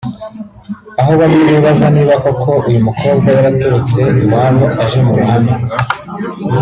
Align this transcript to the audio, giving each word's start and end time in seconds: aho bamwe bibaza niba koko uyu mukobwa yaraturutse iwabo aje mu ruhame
aho 1.01 1.11
bamwe 1.19 1.41
bibaza 1.49 1.85
niba 1.95 2.13
koko 2.23 2.51
uyu 2.67 2.79
mukobwa 2.87 3.27
yaraturutse 3.35 4.01
iwabo 4.23 4.65
aje 4.83 4.99
mu 5.05 5.13
ruhame 5.19 5.53